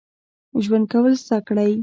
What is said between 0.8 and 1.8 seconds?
کول زده کړئ